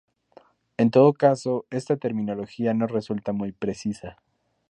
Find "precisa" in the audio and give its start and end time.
3.51-4.17